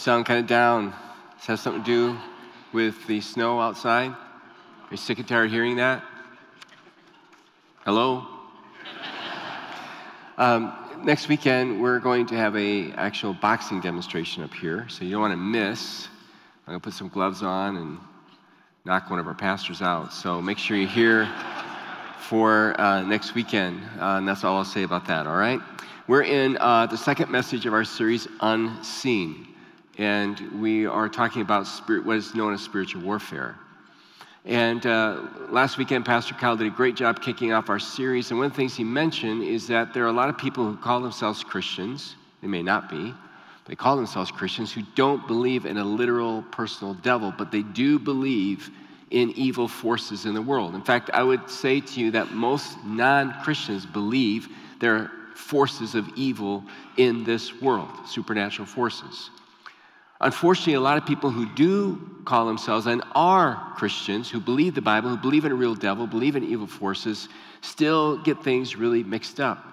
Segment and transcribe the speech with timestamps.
[0.00, 0.92] Sound kind of down.
[0.92, 2.18] That have something to do
[2.72, 4.08] with the snow outside?
[4.12, 6.02] Are you sick and tired of hearing that?
[7.84, 8.26] Hello?
[10.38, 10.72] Um,
[11.04, 15.20] next weekend, we're going to have a actual boxing demonstration up here, so you don't
[15.20, 16.08] want to miss.
[16.66, 17.98] I'm going to put some gloves on and
[18.86, 20.14] knock one of our pastors out.
[20.14, 21.28] So make sure you're here
[22.20, 23.82] for uh, next weekend.
[23.98, 25.60] Uh, and that's all I'll say about that, all right?
[26.06, 29.48] We're in uh, the second message of our series, Unseen.
[30.00, 33.56] And we are talking about spirit, what is known as spiritual warfare.
[34.46, 38.30] And uh, last weekend, Pastor Kyle did a great job kicking off our series.
[38.30, 40.64] And one of the things he mentioned is that there are a lot of people
[40.64, 42.16] who call themselves Christians.
[42.40, 43.12] They may not be.
[43.66, 47.98] They call themselves Christians who don't believe in a literal personal devil, but they do
[47.98, 48.70] believe
[49.10, 50.74] in evil forces in the world.
[50.74, 54.48] In fact, I would say to you that most non Christians believe
[54.78, 56.64] there are forces of evil
[56.96, 59.28] in this world, supernatural forces.
[60.20, 64.82] Unfortunately, a lot of people who do call themselves and are Christians, who believe the
[64.82, 67.28] Bible, who believe in a real devil, believe in evil forces,
[67.62, 69.64] still get things really mixed up.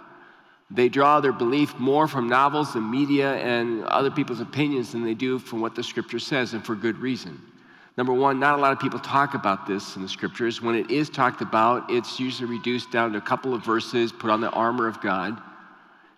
[0.71, 5.13] They draw their belief more from novels and media and other people's opinions than they
[5.13, 7.41] do from what the scripture says, and for good reason.
[7.97, 10.61] Number one, not a lot of people talk about this in the scriptures.
[10.61, 14.29] When it is talked about, it's usually reduced down to a couple of verses, put
[14.29, 15.41] on the armor of God.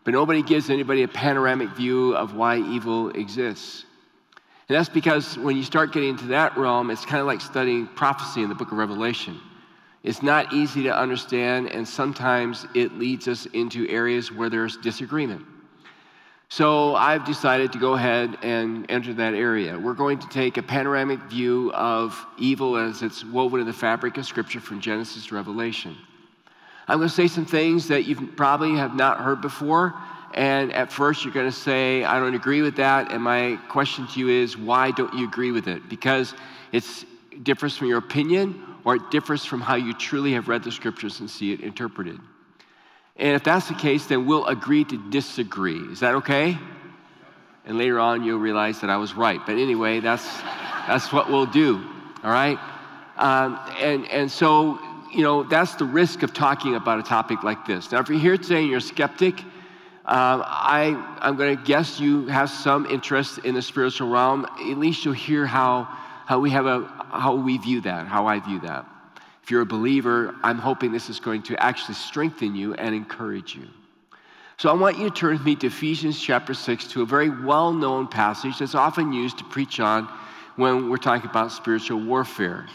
[0.04, 3.86] But nobody gives anybody a panoramic view of why evil exists.
[4.70, 7.88] And that's because when you start getting into that realm, it's kind of like studying
[7.88, 9.42] prophecy in the book of Revelation.
[10.04, 15.44] It's not easy to understand, and sometimes it leads us into areas where there's disagreement.
[16.50, 19.78] So I've decided to go ahead and enter that area.
[19.78, 24.18] We're going to take a panoramic view of evil as it's woven in the fabric
[24.18, 25.98] of Scripture from Genesis to Revelation.
[26.88, 29.96] I'm going to say some things that you probably have not heard before.
[30.34, 33.12] And at first, you're going to say, I don't agree with that.
[33.12, 35.90] And my question to you is, why don't you agree with it?
[35.90, 36.34] Because
[36.72, 36.84] it
[37.44, 41.20] differs from your opinion or it differs from how you truly have read the scriptures
[41.20, 42.20] and see it interpreted.
[43.16, 45.80] And if that's the case, then we'll agree to disagree.
[45.92, 46.58] Is that okay?
[47.66, 49.40] And later on, you'll realize that I was right.
[49.46, 50.26] But anyway, that's,
[50.88, 51.84] that's what we'll do,
[52.24, 52.58] all right?
[53.18, 54.80] Um, and, and so
[55.12, 57.92] you know, that's the risk of talking about a topic like this.
[57.92, 59.44] Now, if you're here today and you're a skeptic,
[60.10, 64.46] uh, I, I'm going to guess you have some interest in the spiritual realm.
[64.46, 65.84] At least you'll hear how,
[66.26, 66.82] how, we have a,
[67.12, 68.88] how we view that, how I view that.
[69.44, 73.54] If you're a believer, I'm hoping this is going to actually strengthen you and encourage
[73.54, 73.68] you.
[74.58, 77.30] So I want you to turn with me to Ephesians chapter 6 to a very
[77.30, 80.10] well known passage that's often used to preach on
[80.56, 82.66] when we're talking about spiritual warfare.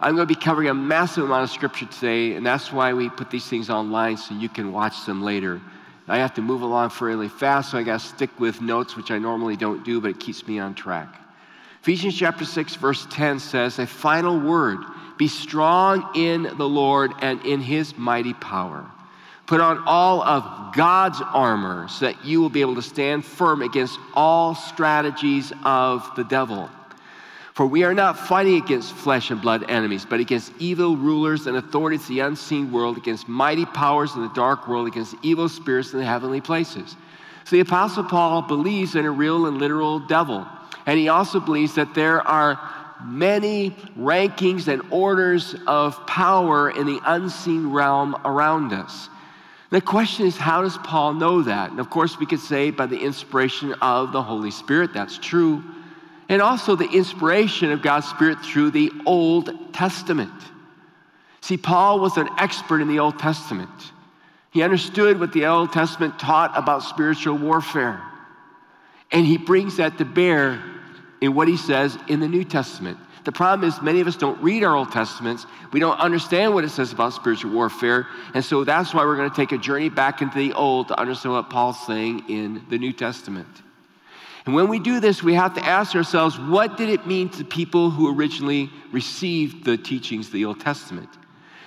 [0.00, 3.10] I'm going to be covering a massive amount of scripture today, and that's why we
[3.10, 5.60] put these things online so you can watch them later.
[6.08, 9.10] I have to move along fairly fast, so I got to stick with notes, which
[9.10, 11.14] I normally don't do, but it keeps me on track.
[11.82, 14.80] Ephesians chapter 6, verse 10 says, A final word
[15.16, 18.90] be strong in the Lord and in his mighty power.
[19.46, 23.62] Put on all of God's armor so that you will be able to stand firm
[23.62, 26.70] against all strategies of the devil.
[27.54, 31.56] For we are not fighting against flesh and blood enemies, but against evil rulers and
[31.56, 35.92] authorities in the unseen world, against mighty powers in the dark world, against evil spirits
[35.92, 36.96] in the heavenly places.
[37.44, 40.46] So the Apostle Paul believes in a real and literal devil.
[40.86, 42.60] And he also believes that there are
[43.04, 49.08] many rankings and orders of power in the unseen realm around us.
[49.70, 51.70] The question is, how does Paul know that?
[51.70, 55.62] And of course, we could say by the inspiration of the Holy Spirit, that's true
[56.30, 60.32] and also the inspiration of God's Spirit through the Old Testament.
[61.40, 63.68] See, Paul was an expert in the Old Testament.
[64.52, 68.00] He understood what the Old Testament taught about spiritual warfare.
[69.10, 70.62] And he brings that to bear
[71.20, 72.96] in what he says in the New Testament.
[73.24, 75.46] The problem is, many of us don't read our Old Testaments.
[75.72, 78.06] We don't understand what it says about spiritual warfare.
[78.34, 81.00] And so that's why we're going to take a journey back into the Old to
[81.00, 83.48] understand what Paul's saying in the New Testament.
[84.46, 87.44] And when we do this, we have to ask ourselves what did it mean to
[87.44, 91.08] people who originally received the teachings of the Old Testament?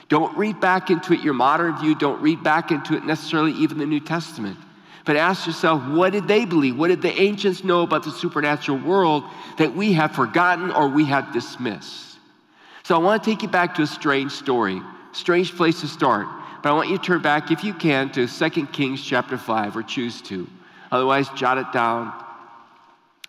[0.09, 3.77] Don't read back into it your modern view, don't read back into it necessarily even
[3.77, 4.57] the New Testament.
[5.05, 6.77] But ask yourself, what did they believe?
[6.77, 9.23] What did the ancients know about the supernatural world
[9.57, 12.17] that we have forgotten or we have dismissed?
[12.83, 14.81] So I want to take you back to a strange story,
[15.11, 16.27] strange place to start.
[16.61, 19.75] But I want you to turn back, if you can, to 2 Kings chapter 5,
[19.75, 20.47] or choose to.
[20.91, 22.13] Otherwise, jot it down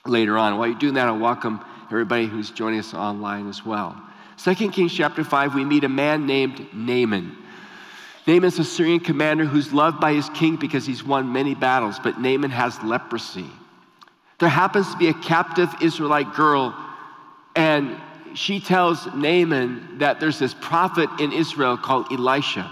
[0.06, 0.58] later on.
[0.58, 3.98] While you're doing that, I'll welcome everybody who's joining us online as well.
[4.36, 7.34] 2 Kings chapter 5, we meet a man named Naaman.
[8.26, 12.20] Naaman's a Syrian commander who's loved by his king because he's won many battles, but
[12.20, 13.46] Naaman has leprosy.
[14.40, 16.76] There happens to be a captive Israelite girl,
[17.56, 17.96] and
[18.34, 22.70] she tells Naaman that there's this prophet in Israel called Elisha.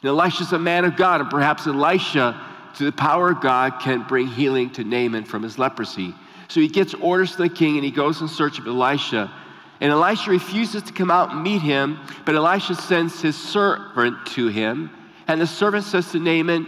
[0.00, 2.40] And Elisha's a man of God, and perhaps Elisha,
[2.74, 6.14] through the power of God, can bring healing to Naaman from his leprosy.
[6.48, 9.32] So he gets orders from the king and he goes in search of Elisha.
[9.80, 14.48] And Elisha refuses to come out and meet him, but Elisha sends his servant to
[14.48, 14.90] him.
[15.26, 16.66] And the servant says to Naaman,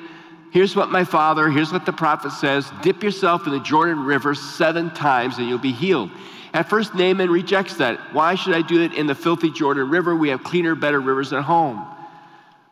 [0.52, 4.34] Here's what my father, here's what the prophet says dip yourself in the Jordan River
[4.34, 6.10] seven times and you'll be healed.
[6.54, 8.14] At first, Naaman rejects that.
[8.14, 10.16] Why should I do it in the filthy Jordan River?
[10.16, 11.86] We have cleaner, better rivers at home.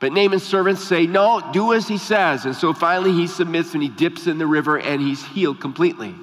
[0.01, 2.47] But Naaman's servants say, No, do as he says.
[2.47, 6.15] And so finally he submits and he dips in the river and he's healed completely.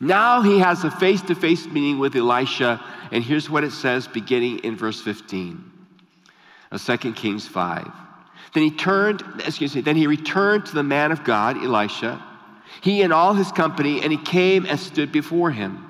[0.00, 4.06] Now he has a face to face meeting with Elisha, and here's what it says
[4.06, 5.64] beginning in verse 15
[6.70, 7.90] of 2 Kings 5.
[8.54, 12.24] Then he turned, excuse me, then he returned to the man of God, Elisha,
[12.80, 15.84] he and all his company, and he came and stood before him.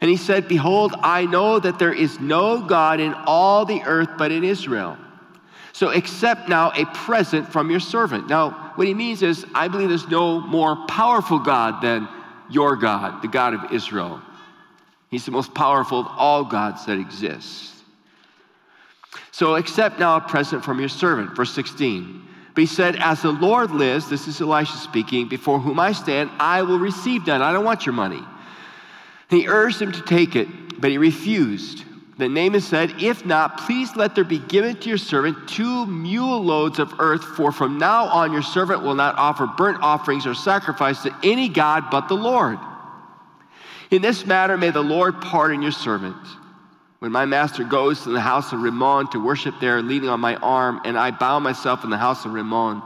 [0.00, 4.10] And he said, Behold, I know that there is no God in all the earth
[4.18, 4.96] but in Israel.
[5.72, 8.28] So accept now a present from your servant.
[8.28, 12.08] Now, what he means is, I believe there's no more powerful God than
[12.50, 14.20] your God, the God of Israel.
[15.10, 17.72] He's the most powerful of all gods that exist.
[19.30, 21.36] So accept now a present from your servant.
[21.36, 22.26] Verse 16.
[22.54, 26.30] But he said, As the Lord lives, this is Elisha speaking, before whom I stand,
[26.38, 27.42] I will receive none.
[27.42, 28.22] I don't want your money.
[29.28, 31.85] he urged him to take it, but he refused.
[32.18, 36.42] Then Naaman said, If not, please let there be given to your servant two mule
[36.42, 40.34] loads of earth, for from now on your servant will not offer burnt offerings or
[40.34, 42.58] sacrifice to any God but the Lord.
[43.90, 46.16] In this matter, may the Lord pardon your servant.
[46.98, 50.36] When my master goes to the house of Rimmon to worship there, leaning on my
[50.36, 52.82] arm, and I bow myself in the house of Rimmon.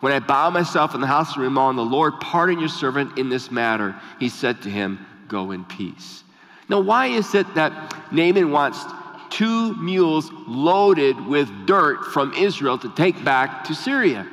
[0.00, 3.28] When I bow myself in the house of Rimmon, the Lord pardon your servant in
[3.28, 3.94] this matter.
[4.18, 6.24] He said to him, Go in peace.
[6.70, 8.80] Now, why is it that Naaman wants
[9.28, 14.24] two mules loaded with dirt from Israel to take back to Syria?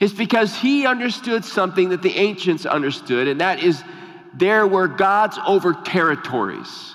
[0.00, 3.84] It's because he understood something that the ancients understood, and that is
[4.32, 6.94] there were gods over territories.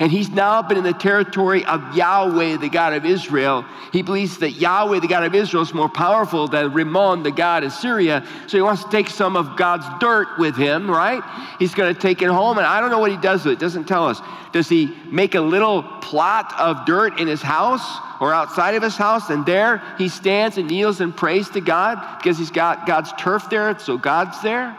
[0.00, 3.64] And he's now been in the territory of Yahweh, the God of Israel.
[3.92, 7.62] He believes that Yahweh, the God of Israel, is more powerful than Rimmon, the God
[7.62, 8.26] of Syria.
[8.48, 11.22] So he wants to take some of God's dirt with him, right?
[11.60, 12.58] He's going to take it home.
[12.58, 13.58] And I don't know what he does with it.
[13.58, 14.20] It doesn't tell us.
[14.52, 18.96] Does he make a little plot of dirt in his house or outside of his
[18.96, 19.30] house?
[19.30, 23.48] And there he stands and kneels and prays to God because he's got God's turf
[23.48, 24.76] there, so God's there?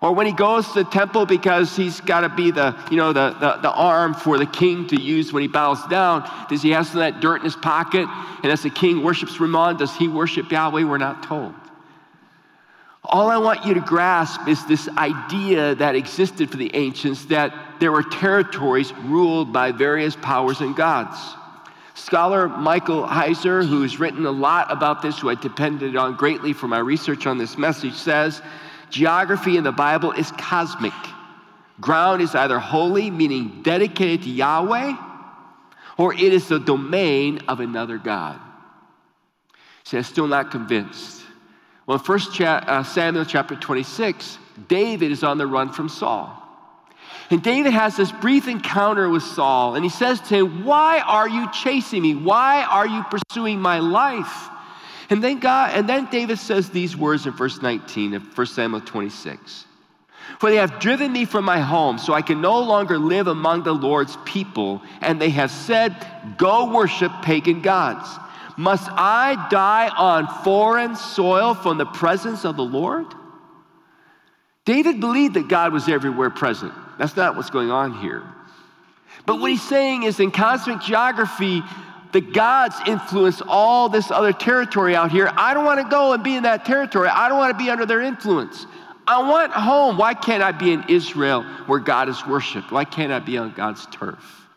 [0.00, 3.12] Or when he goes to the temple because he's got to be the, you know,
[3.12, 6.70] the, the, the, arm for the king to use when he bows down, does he
[6.70, 8.08] have some of that dirt in his pocket?
[8.42, 10.84] And as the king worships Ramon, does he worship Yahweh?
[10.84, 11.52] We're not told.
[13.02, 17.54] All I want you to grasp is this idea that existed for the ancients that
[17.80, 21.18] there were territories ruled by various powers and gods.
[21.94, 26.68] Scholar Michael Heiser, who's written a lot about this, who I depended on greatly for
[26.68, 28.42] my research on this message, says
[28.90, 30.92] Geography in the Bible is cosmic.
[31.80, 34.96] Ground is either holy, meaning dedicated to Yahweh,
[35.96, 38.40] or it is the domain of another God.
[39.84, 41.22] See, I'm still not convinced.
[41.86, 46.34] Well, in 1 cha- uh, Samuel chapter 26, David is on the run from Saul.
[47.30, 51.28] And David has this brief encounter with Saul, and he says to him, Why are
[51.28, 52.14] you chasing me?
[52.14, 54.48] Why are you pursuing my life?
[55.10, 58.80] And then God, and then David says these words in verse 19 of 1 Samuel
[58.82, 59.64] 26.
[60.38, 63.62] For they have driven me from my home, so I can no longer live among
[63.62, 65.96] the Lord's people, and they have said,
[66.36, 68.08] Go worship pagan gods.
[68.58, 73.06] Must I die on foreign soil from the presence of the Lord?
[74.64, 76.74] David believed that God was everywhere present.
[76.98, 78.22] That's not what's going on here.
[79.24, 81.62] But what he's saying is in cosmic geography,
[82.12, 85.30] the gods influence all this other territory out here.
[85.36, 87.08] I don't want to go and be in that territory.
[87.08, 88.66] I don't want to be under their influence.
[89.06, 89.96] I want home.
[89.96, 92.70] Why can't I be in Israel where God is worshiped?
[92.70, 94.48] Why can't I be on God's turf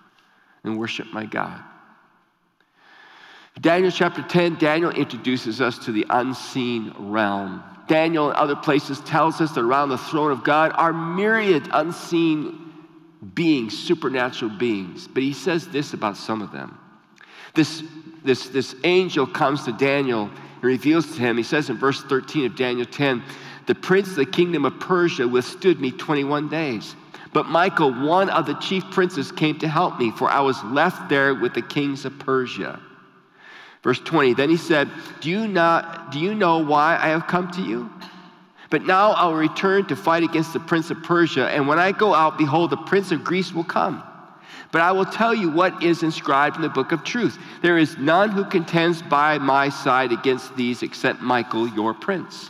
[0.63, 1.62] and worship my God?
[3.60, 7.63] Daniel chapter 10, Daniel introduces us to the unseen realm.
[7.88, 12.74] Daniel and other places tells us that around the throne of God are myriad unseen
[13.34, 15.08] beings, supernatural beings.
[15.08, 16.77] But he says this about some of them.
[17.53, 17.84] This,
[18.24, 22.46] this, this angel comes to Daniel and reveals to him, he says in verse 13
[22.46, 23.24] of Daniel 10,
[23.67, 26.96] the prince of the kingdom of Persia withstood me 21 days.
[27.34, 31.10] But Michael, one of the chief princes, came to help me, for I was left
[31.10, 32.79] there with the kings of Persia.
[33.84, 34.89] Verse 20, then he said,
[35.22, 37.89] do you, not, do you know why I have come to you?
[38.70, 41.91] But now I will return to fight against the prince of Persia, and when I
[41.91, 44.03] go out, behold, the prince of Greece will come.
[44.71, 47.37] But I will tell you what is inscribed in the book of truth.
[47.61, 52.49] There is none who contends by my side against these except Michael, your prince.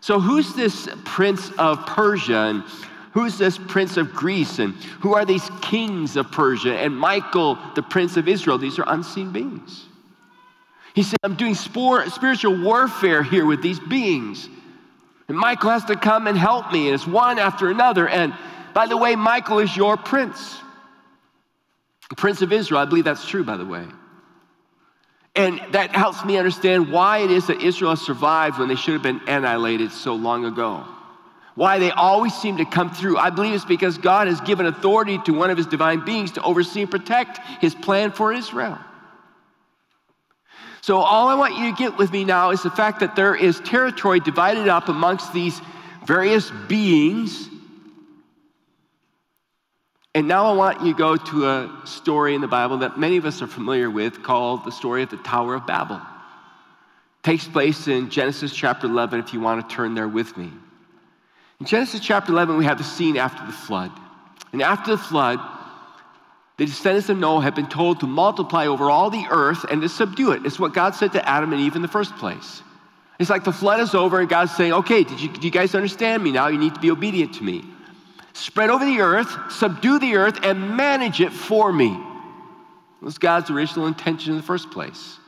[0.00, 2.38] So, who's this prince of Persia?
[2.38, 2.64] And
[3.12, 4.58] who's this prince of Greece?
[4.58, 6.74] And who are these kings of Persia?
[6.74, 8.56] And Michael, the prince of Israel?
[8.56, 9.86] These are unseen beings.
[10.94, 14.48] He said, I'm doing spiritual warfare here with these beings.
[15.28, 16.86] And Michael has to come and help me.
[16.86, 18.08] And it's one after another.
[18.08, 18.34] And
[18.72, 20.56] by the way, Michael is your prince.
[22.16, 22.80] Prince of Israel.
[22.80, 23.84] I believe that's true, by the way.
[25.34, 29.02] And that helps me understand why it is that Israel survived when they should have
[29.02, 30.84] been annihilated so long ago.
[31.54, 33.18] Why they always seem to come through.
[33.18, 36.42] I believe it's because God has given authority to one of his divine beings to
[36.42, 38.78] oversee and protect his plan for Israel.
[40.80, 43.34] So, all I want you to get with me now is the fact that there
[43.34, 45.60] is territory divided up amongst these
[46.06, 47.48] various beings
[50.18, 53.18] and now I want you to go to a story in the Bible that many
[53.18, 55.94] of us are familiar with called the story of the Tower of Babel.
[55.98, 60.50] It takes place in Genesis chapter 11 if you want to turn there with me.
[61.60, 63.92] In Genesis chapter 11, we have the scene after the flood.
[64.52, 65.38] And after the flood,
[66.56, 69.88] the descendants of Noah have been told to multiply over all the earth and to
[69.88, 70.44] subdue it.
[70.44, 72.60] It's what God said to Adam and Eve in the first place.
[73.20, 75.76] It's like the flood is over and God's saying, okay, did you, do you guys
[75.76, 76.48] understand me now?
[76.48, 77.62] You need to be obedient to me
[78.38, 81.90] spread over the earth, subdue the earth, and manage it for me.
[81.90, 85.18] That was God's original intention in the first place.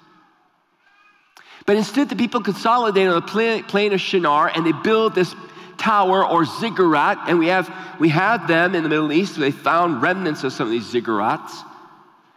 [1.66, 5.34] But instead, the people consolidate on the plain of Shinar and they build this
[5.78, 7.18] tower or ziggurat.
[7.28, 9.38] And we have, we have them in the Middle East.
[9.38, 11.64] They found remnants of some of these ziggurats.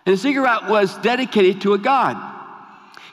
[0.06, 2.32] And the ziggurat was dedicated to a god.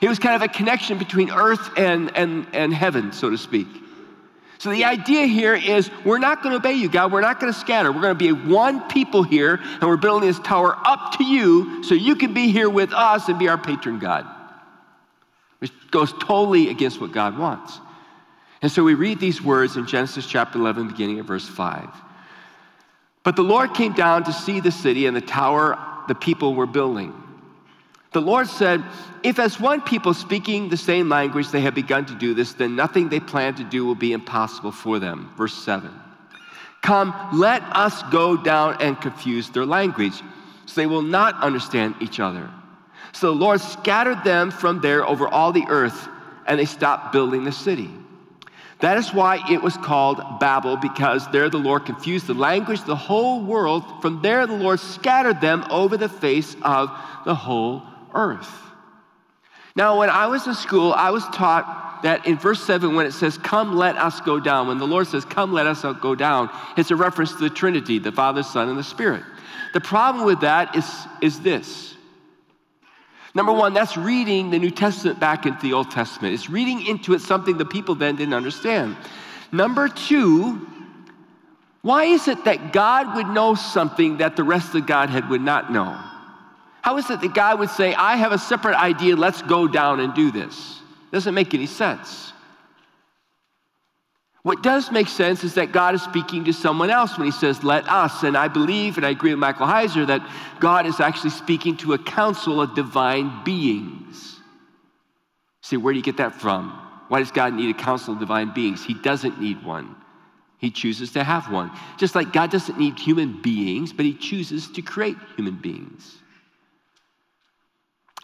[0.01, 3.67] It was kind of a connection between earth and, and, and heaven, so to speak.
[4.61, 7.11] So the idea here is we're not going to obey you, God.
[7.11, 7.91] We're not going to scatter.
[7.91, 11.83] We're going to be one people here, and we're building this tower up to you
[11.83, 14.27] so you can be here with us and be our patron God.
[15.57, 17.79] Which goes totally against what God wants.
[18.61, 21.89] And so we read these words in Genesis chapter 11, beginning at verse 5.
[23.23, 25.75] But the Lord came down to see the city and the tower
[26.07, 27.15] the people were building.
[28.11, 28.83] The Lord said,
[29.23, 32.75] If as one people speaking the same language they have begun to do this, then
[32.75, 35.31] nothing they plan to do will be impossible for them.
[35.37, 35.89] Verse 7.
[36.81, 40.21] Come, let us go down and confuse their language,
[40.65, 42.49] so they will not understand each other.
[43.13, 46.07] So the Lord scattered them from there over all the earth,
[46.47, 47.89] and they stopped building the city.
[48.79, 52.95] That is why it was called Babel, because there the Lord confused the language the
[52.95, 54.01] whole world.
[54.01, 56.89] From there the Lord scattered them over the face of
[57.25, 58.49] the whole earth.
[59.75, 63.13] Now, when I was in school, I was taught that in verse 7, when it
[63.13, 66.49] says, Come, let us go down, when the Lord says, Come, let us go down,
[66.77, 69.23] it's a reference to the Trinity, the Father, Son, and the Spirit.
[69.73, 71.95] The problem with that is, is this.
[73.33, 76.33] Number one, that's reading the New Testament back into the Old Testament.
[76.33, 78.97] It's reading into it something the people then didn't understand.
[79.53, 80.67] Number two,
[81.81, 85.71] why is it that God would know something that the rest of Godhead would not
[85.71, 85.97] know?
[86.81, 89.99] How is it that God would say, I have a separate idea, let's go down
[89.99, 90.79] and do this?
[91.11, 92.33] Doesn't make any sense.
[94.43, 97.63] What does make sense is that God is speaking to someone else when he says,
[97.63, 98.23] let us.
[98.23, 100.27] And I believe, and I agree with Michael Heiser, that
[100.59, 104.39] God is actually speaking to a council of divine beings.
[105.61, 106.71] See, where do you get that from?
[107.07, 108.83] Why does God need a council of divine beings?
[108.83, 109.95] He doesn't need one.
[110.57, 111.71] He chooses to have one.
[111.97, 116.20] Just like God doesn't need human beings, but He chooses to create human beings.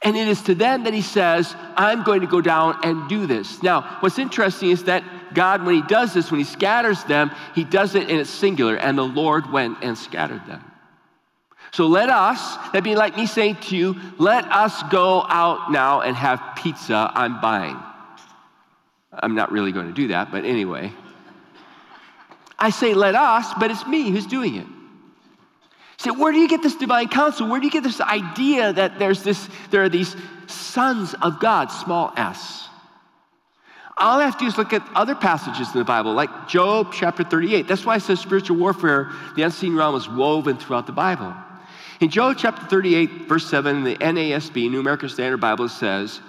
[0.04, 3.26] And it is to them that he says, I'm going to go down and do
[3.26, 3.64] this.
[3.64, 7.64] Now, what's interesting is that God, when he does this, when he scatters them, he
[7.64, 10.64] does it in its singular, and the Lord went and scattered them.
[11.72, 16.02] So let us, that'd be like me saying to you, let us go out now
[16.02, 17.78] and have pizza I'm buying.
[19.12, 20.94] I'm not really going to do that, but anyway.
[22.58, 24.68] I say let us, but it's me who's doing it.
[25.98, 27.50] So where do you get this divine council?
[27.50, 31.72] Where do you get this idea that there's this, there are these sons of God,
[31.72, 32.70] small s?
[33.98, 36.94] All I have to do is look at other passages in the Bible, like Job
[36.94, 37.68] chapter 38.
[37.68, 41.34] That's why I said spiritual warfare, the unseen realm, is woven throughout the Bible.
[42.00, 46.22] In Job chapter 38, verse 7, the NASB, New American Standard Bible, says,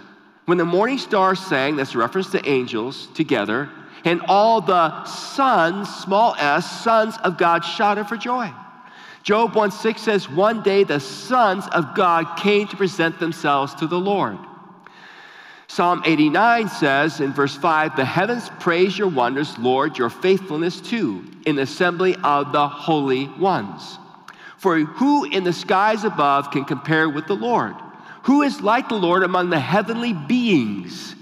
[0.46, 3.68] When the morning star sang, that's a reference to angels together,
[4.06, 8.50] and all the sons, small s, sons of God shouted for joy.
[9.22, 13.86] Job 1 6 says, One day the sons of God came to present themselves to
[13.86, 14.38] the Lord.
[15.66, 21.24] Psalm 89 says in verse 5 The heavens praise your wonders, Lord, your faithfulness too,
[21.44, 23.98] in the assembly of the holy ones.
[24.56, 27.74] For who in the skies above can compare with the Lord?
[28.24, 31.14] Who is like the Lord among the heavenly beings?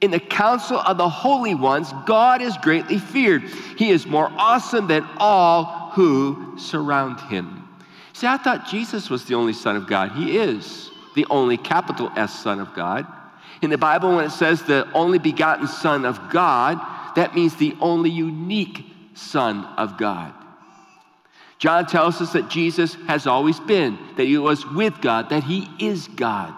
[0.00, 3.42] In the council of the holy ones, God is greatly feared.
[3.76, 7.68] He is more awesome than all who surround him.
[8.12, 10.12] See, I thought Jesus was the only Son of God.
[10.12, 13.04] He is the only capital S Son of God.
[13.62, 16.78] In the Bible, when it says the only begotten Son of God,
[17.16, 20.32] that means the only unique Son of God.
[21.58, 25.68] John tells us that Jesus has always been, that he was with God, that he
[25.80, 26.54] is God.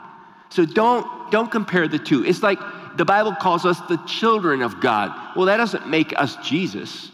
[0.51, 2.27] So don't, don't compare the two.
[2.27, 2.59] It's like
[2.99, 5.35] the Bible calls us the children of God.
[5.35, 7.11] Well, that doesn't make us Jesus.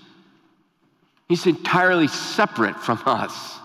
[1.29, 3.59] He's entirely separate from us.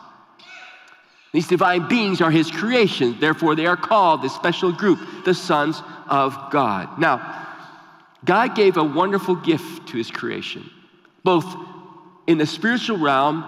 [1.32, 5.82] These divine beings are his creation, therefore, they are called the special group, the sons
[6.08, 7.00] of God.
[7.00, 7.48] Now,
[8.26, 10.70] God gave a wonderful gift to his creation,
[11.24, 11.46] both
[12.28, 13.46] in the spiritual realm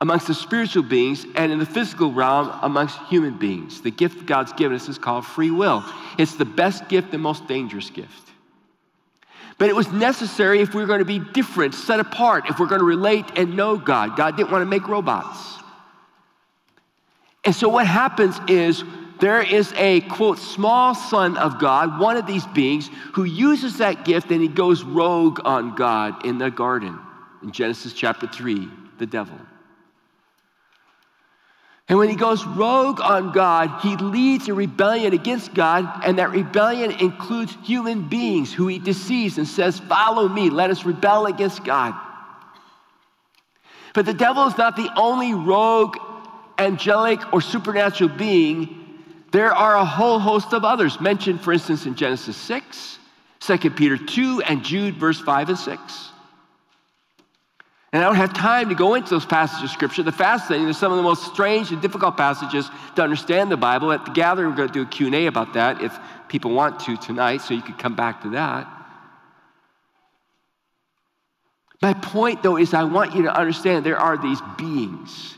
[0.00, 3.82] amongst the spiritual beings and in the physical realm amongst human beings.
[3.82, 5.84] The gift God's given us is called free will.
[6.18, 8.29] It's the best gift and most dangerous gift.
[9.60, 12.66] But it was necessary if we were going to be different, set apart, if we're
[12.66, 14.16] going to relate and know God.
[14.16, 15.58] God didn't want to make robots.
[17.44, 18.82] And so what happens is
[19.20, 24.06] there is a quote small son of God, one of these beings, who uses that
[24.06, 26.98] gift and he goes rogue on God in the garden
[27.42, 29.36] in Genesis chapter 3, the devil.
[31.90, 36.30] And when he goes rogue on God, he leads a rebellion against God, and that
[36.30, 41.64] rebellion includes human beings who he deceives and says, Follow me, let us rebel against
[41.64, 41.92] God.
[43.92, 45.96] But the devil is not the only rogue,
[46.58, 49.02] angelic, or supernatural being.
[49.32, 52.98] There are a whole host of others mentioned, for instance, in Genesis 6,
[53.40, 56.09] 2 Peter 2, and Jude, verse 5 and 6.
[57.92, 60.04] And I don't have time to go into those passages of Scripture.
[60.04, 63.90] The fascinating, they're some of the most strange and difficult passages to understand the Bible.
[63.90, 65.98] At the gathering, we're going to do a Q&A about that if
[66.28, 68.68] people want to tonight, so you could come back to that.
[71.82, 75.36] My point, though, is I want you to understand there are these beings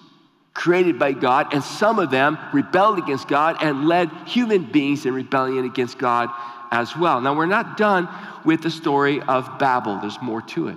[0.52, 5.14] created by God, and some of them rebelled against God and led human beings in
[5.14, 6.28] rebellion against God
[6.70, 7.20] as well.
[7.22, 8.08] Now, we're not done
[8.44, 10.76] with the story of Babel, there's more to it.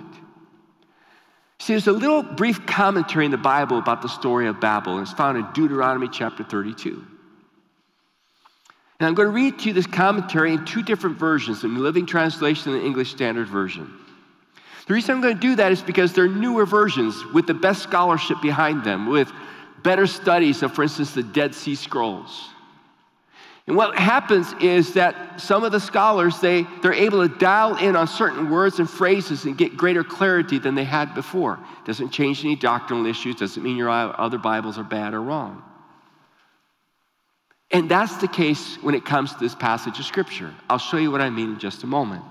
[1.58, 5.02] See, there's a little brief commentary in the Bible about the story of Babel, and
[5.02, 7.04] it's found in Deuteronomy chapter 32.
[8.98, 12.06] And I'm going to read to you this commentary in two different versions, the Living
[12.06, 13.92] Translation and the English Standard Version.
[14.86, 17.82] The reason I'm going to do that is because they're newer versions with the best
[17.82, 19.30] scholarship behind them, with
[19.82, 22.50] better studies of, for instance, the Dead Sea Scrolls.
[23.66, 27.96] And what happens is that some of the scholars, they, they're able to dial in
[27.96, 31.58] on certain words and phrases and get greater clarity than they had before.
[31.84, 35.64] Doesn't change any doctrinal issues, doesn't mean your other Bibles are bad or wrong.
[37.72, 40.54] And that's the case when it comes to this passage of Scripture.
[40.70, 42.22] I'll show you what I mean in just a moment.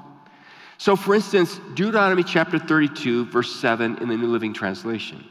[0.77, 5.25] So, for instance, Deuteronomy chapter 32, verse 7 in the New Living Translation.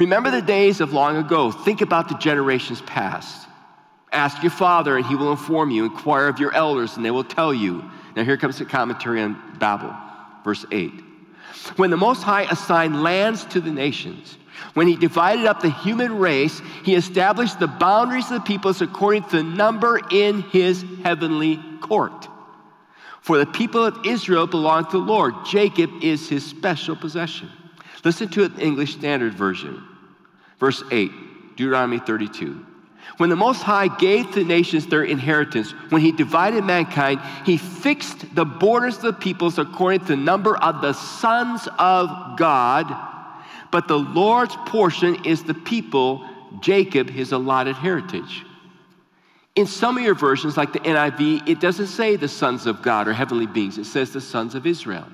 [0.00, 1.52] Remember the days of long ago.
[1.52, 3.46] Think about the generations past.
[4.12, 5.84] Ask your father, and he will inform you.
[5.84, 7.84] Inquire of your elders, and they will tell you.
[8.14, 9.94] Now, here comes the commentary on Babel,
[10.44, 10.92] verse 8.
[11.76, 14.36] When the Most High assigned lands to the nations,
[14.74, 19.24] when he divided up the human race, he established the boundaries of the peoples according
[19.24, 22.28] to the number in his heavenly court.
[23.20, 25.34] For the people of Israel belong to the Lord.
[25.46, 27.48] Jacob is his special possession.
[28.04, 29.82] Listen to it English Standard Version.
[30.58, 31.10] Verse 8,
[31.56, 32.66] Deuteronomy 32.
[33.16, 38.34] When the Most High gave the nations their inheritance, when He divided mankind, He fixed
[38.34, 42.94] the borders of the peoples according to the number of the sons of God.
[43.70, 46.28] But the Lord's portion is the people,
[46.60, 48.44] Jacob, his allotted heritage.
[49.54, 53.08] In some of your versions, like the NIV, it doesn't say the sons of God
[53.08, 55.06] or heavenly beings, it says the sons of Israel.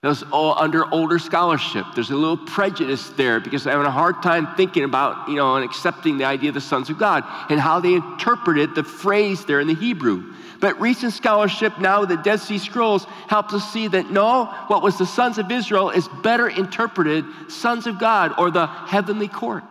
[0.00, 1.84] Those all under older scholarship.
[1.96, 5.56] There's a little prejudice there because they're having a hard time thinking about, you know,
[5.56, 9.44] and accepting the idea of the sons of God and how they interpreted the phrase
[9.44, 10.34] there in the Hebrew.
[10.60, 14.84] But recent scholarship now with the Dead Sea Scrolls helps us see that no, what
[14.84, 19.64] was the sons of Israel is better interpreted sons of God or the heavenly court,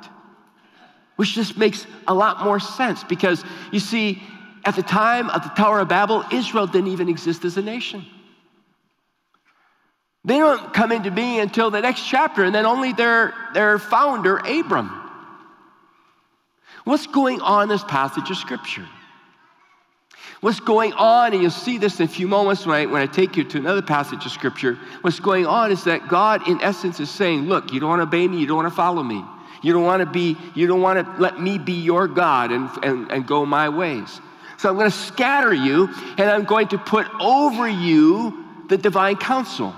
[1.16, 4.22] which just makes a lot more sense because you see,
[4.66, 8.06] at the time of the Tower of Babel, Israel didn't even exist as a nation.
[10.26, 14.38] They don't come into being until the next chapter, and then only their, their founder,
[14.38, 14.90] Abram.
[16.84, 18.88] What's going on in this passage of Scripture?
[20.42, 23.08] What's going on, and you'll see this in a few moments when I, when I
[23.08, 24.78] take you to another passage of scripture.
[25.02, 28.04] What's going on is that God, in essence, is saying, Look, you don't want to
[28.04, 29.24] obey me, you don't want to follow me.
[29.64, 32.70] You don't want to be, you don't want to let me be your God and,
[32.84, 34.22] and, and go my ways.
[34.58, 39.16] So I'm going to scatter you, and I'm going to put over you the divine
[39.16, 39.74] council,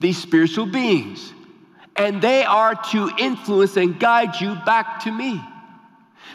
[0.00, 1.32] these spiritual beings.
[1.96, 5.42] And they are to influence and guide you back to me.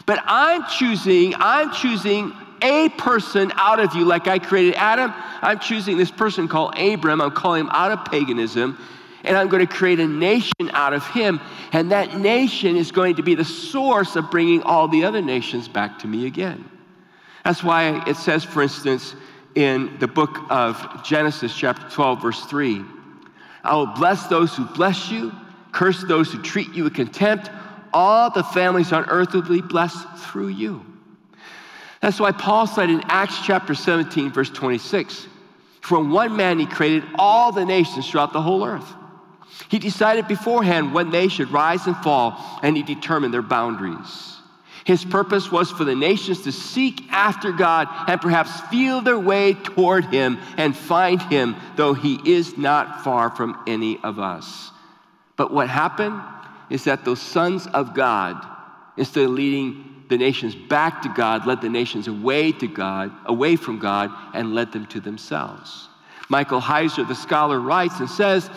[0.06, 5.12] But I'm choosing, I'm choosing a person out of you, like I created Adam.
[5.40, 7.20] I'm choosing this person called Abram.
[7.20, 8.78] I'm calling him out of paganism.
[9.22, 11.40] And I'm going to create a nation out of him.
[11.72, 15.66] And that nation is going to be the source of bringing all the other nations
[15.66, 16.68] back to me again.
[17.44, 19.14] That's why it says, for instance,
[19.54, 22.84] in the book of Genesis, chapter 12, verse 3
[23.64, 25.32] I will bless those who bless you,
[25.72, 27.50] curse those who treat you with contempt
[27.94, 30.84] all the families on earth will be blessed through you.
[32.02, 35.28] That's why Paul said in Acts chapter 17, verse 26,
[35.80, 38.92] from one man he created all the nations throughout the whole earth.
[39.68, 44.33] He decided beforehand when they should rise and fall, and he determined their boundaries.
[44.84, 49.54] His purpose was for the nations to seek after God and perhaps feel their way
[49.54, 54.70] toward Him and find Him, though He is not far from any of us.
[55.36, 56.20] But what happened?
[56.70, 58.44] is that those sons of God,
[58.96, 63.56] instead of leading the nations back to God, led the nations away to God, away
[63.56, 65.88] from God, and led them to themselves.
[66.28, 68.50] Michael Heiser, the scholar, writes and says,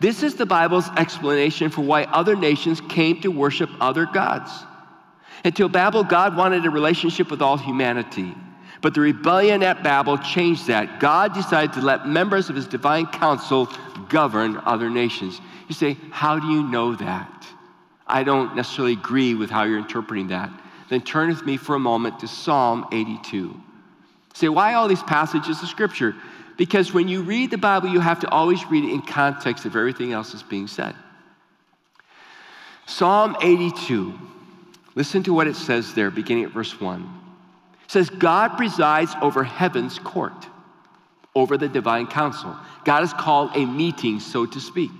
[0.00, 4.50] This is the Bible's explanation for why other nations came to worship other gods.
[5.44, 8.34] Until Babel, God wanted a relationship with all humanity.
[8.82, 11.00] But the rebellion at Babel changed that.
[11.00, 13.68] God decided to let members of his divine council
[14.08, 15.40] govern other nations.
[15.68, 17.46] You say, How do you know that?
[18.06, 20.50] I don't necessarily agree with how you're interpreting that.
[20.88, 23.58] Then turn with me for a moment to Psalm 82.
[24.34, 26.16] Say, why all these passages of Scripture?
[26.56, 29.76] Because when you read the Bible, you have to always read it in context of
[29.76, 30.94] everything else that's being said.
[32.86, 34.12] Psalm 82,
[34.94, 37.02] listen to what it says there, beginning at verse 1.
[37.84, 40.46] It says, God presides over heaven's court,
[41.34, 42.56] over the divine council.
[42.84, 44.90] God is called a meeting, so to speak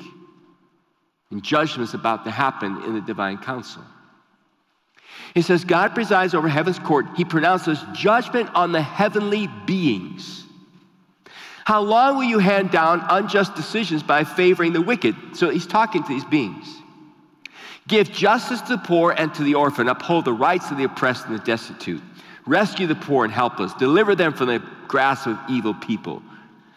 [1.31, 3.83] and judgment's about to happen in the divine council.
[5.35, 7.07] He says, God presides over heaven's court.
[7.17, 10.45] He pronounces judgment on the heavenly beings.
[11.65, 15.15] How long will you hand down unjust decisions by favoring the wicked?
[15.35, 16.67] So he's talking to these beings.
[17.91, 19.89] Give justice to the poor and to the orphan.
[19.89, 22.01] Uphold the rights of the oppressed and the destitute.
[22.47, 23.75] Rescue the poor and helpless.
[23.75, 26.23] Deliver them from the grasp of evil people.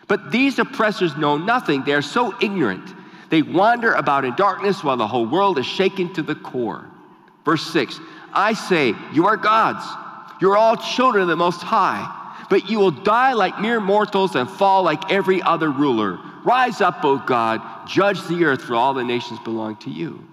[0.08, 1.84] But these oppressors know nothing.
[1.84, 2.96] They are so ignorant.
[3.30, 6.90] They wander about in darkness while the whole world is shaken to the core.
[7.46, 8.00] Verse 6
[8.34, 9.86] I say, You are gods.
[10.42, 12.10] You're all children of the Most High.
[12.50, 16.18] But you will die like mere mortals and fall like every other ruler.
[16.44, 20.28] Rise up, O God, judge the earth, for all the nations belong to you.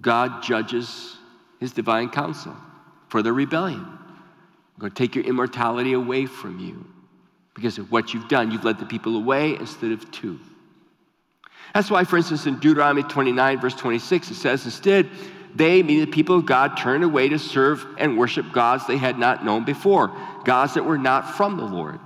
[0.00, 1.16] God judges
[1.60, 2.54] his divine council
[3.08, 3.80] for the rebellion.
[3.80, 6.84] I'm going to take your immortality away from you
[7.54, 8.50] because of what you've done.
[8.50, 10.38] You've led the people away instead of to.
[11.72, 15.08] That's why, for instance, in Deuteronomy 29, verse 26, it says, Instead,
[15.54, 19.18] they, meaning the people of God, turned away to serve and worship gods they had
[19.18, 21.98] not known before, gods that were not from the Lord.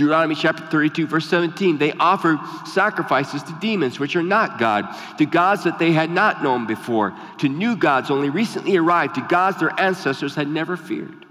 [0.00, 5.26] Deuteronomy chapter 32, verse 17, they offered sacrifices to demons, which are not God, to
[5.26, 9.60] gods that they had not known before, to new gods only recently arrived, to gods
[9.60, 11.26] their ancestors had never feared.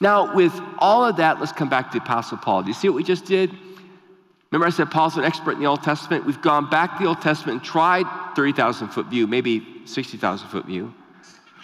[0.00, 2.62] Now, with all of that, let's come back to the Apostle Paul.
[2.62, 3.50] Do you see what we just did?
[4.50, 6.24] Remember, I said Paul's an expert in the Old Testament?
[6.24, 10.64] We've gone back to the Old Testament and tried 30,000 foot view, maybe 60,000 foot
[10.64, 10.94] view.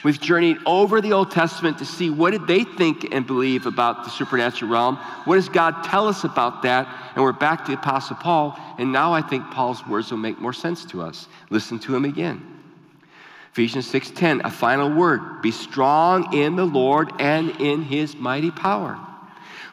[0.05, 4.05] We've journeyed over the Old Testament to see what did they think and believe about
[4.05, 4.97] the supernatural realm?
[5.25, 6.87] What does God tell us about that?
[7.17, 10.39] And we're back to the Apostle Paul, and now I think Paul's words will make
[10.39, 11.27] more sense to us.
[11.51, 12.47] Listen to him again.
[13.51, 15.43] Ephesians 6:10, a final word.
[15.43, 18.97] Be strong in the Lord and in his mighty power.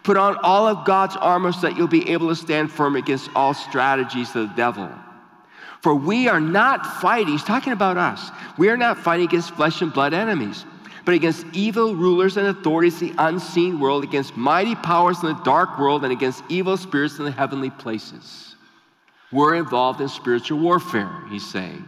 [0.01, 3.29] Put on all of God's armor so that you'll be able to stand firm against
[3.35, 4.89] all strategies of the devil.
[5.85, 8.31] For we are not fighting, he's talking about us.
[8.57, 10.65] We are not fighting against flesh and blood enemies,
[11.05, 15.77] but against evil rulers and authorities, the unseen world, against mighty powers in the dark
[15.77, 18.55] world, and against evil spirits in the heavenly places.
[19.31, 21.87] We're involved in spiritual warfare, he's saying.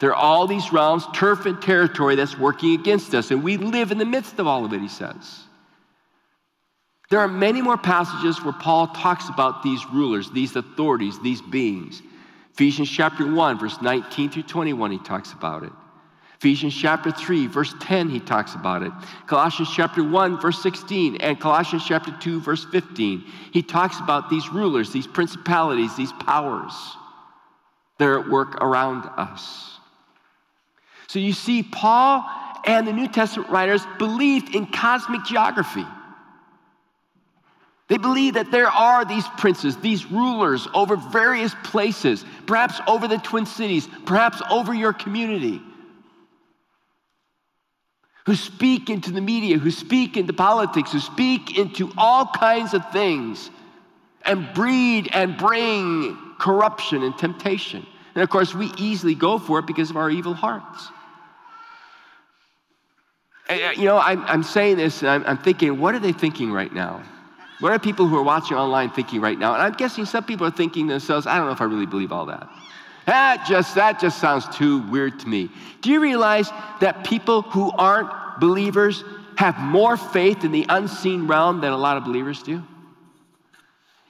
[0.00, 3.92] There are all these realms, turf and territory that's working against us, and we live
[3.92, 5.44] in the midst of all of it, he says.
[7.10, 12.02] There are many more passages where Paul talks about these rulers, these authorities, these beings.
[12.60, 15.72] Ephesians chapter 1, verse 19 through 21, he talks about it.
[16.36, 18.92] Ephesians chapter 3, verse 10, he talks about it.
[19.26, 23.24] Colossians chapter 1, verse 16, and Colossians chapter 2, verse 15.
[23.50, 26.74] He talks about these rulers, these principalities, these powers
[27.96, 29.78] that are at work around us.
[31.06, 32.26] So you see, Paul
[32.66, 35.86] and the New Testament writers believed in cosmic geography.
[37.90, 43.18] They believe that there are these princes, these rulers over various places, perhaps over the
[43.18, 45.60] Twin Cities, perhaps over your community
[48.26, 52.92] who speak into the media, who speak into politics, who speak into all kinds of
[52.92, 53.50] things
[54.24, 57.84] and breed and bring corruption and temptation.
[58.14, 60.88] And of course, we easily go for it because of our evil hearts.
[63.48, 66.12] And, uh, you know, I'm, I'm, saying this and I'm, I'm thinking, what are they
[66.12, 67.02] thinking right now?
[67.60, 69.52] What are people who are watching online thinking right now?
[69.52, 72.10] And I'm guessing some people are thinking themselves, I don't know if I really believe
[72.10, 72.48] all that.
[73.06, 75.50] That just, that just sounds too weird to me.
[75.82, 79.04] Do you realize that people who aren't believers
[79.36, 82.62] have more faith in the unseen realm than a lot of believers do?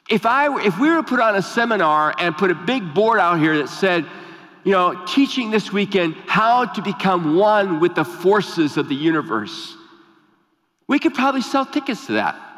[0.09, 3.21] If, I, if we were to put on a seminar and put a big board
[3.21, 4.07] out here that said,
[4.65, 9.77] you know, teaching this weekend how to become one with the forces of the universe,
[10.89, 12.50] we could probably sell tickets to that.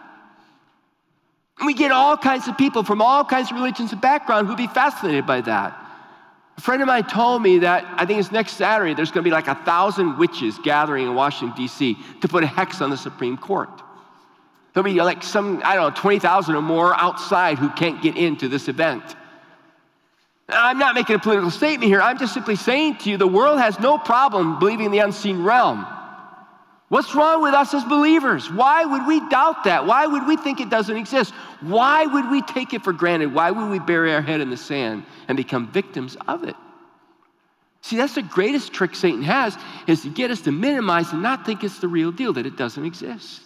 [1.63, 4.57] And we get all kinds of people from all kinds of religions and background who'd
[4.57, 5.79] be fascinated by that.
[6.59, 9.29] A friend of mine told me that I think it's next Saturday, there's going to
[9.29, 11.97] be like a thousand witches gathering in Washington, D.C.
[12.21, 13.71] to put a hex on the Supreme Court.
[14.75, 18.49] There'll be like some, I don't know, 20,000 or more outside who can't get into
[18.49, 19.05] this event.
[20.49, 22.03] I'm not making a political statement here.
[22.03, 25.45] I'm just simply saying to you the world has no problem believing in the unseen
[25.45, 25.87] realm.
[26.93, 28.53] What's wrong with us as believers?
[28.53, 29.87] Why would we doubt that?
[29.87, 31.33] Why would we think it doesn't exist?
[31.63, 33.33] Why would we take it for granted?
[33.33, 36.55] Why would we bury our head in the sand and become victims of it?
[37.81, 41.47] See, that's the greatest trick Satan has is to get us to minimize and not
[41.47, 43.41] think it's the real deal, that it doesn't exist.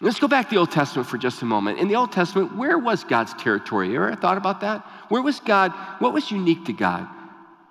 [0.00, 1.80] Let's go back to the Old Testament for just a moment.
[1.80, 3.90] In the Old Testament, where was God's territory?
[3.90, 4.86] You ever thought about that?
[5.08, 5.72] Where was God?
[5.98, 7.08] What was unique to God?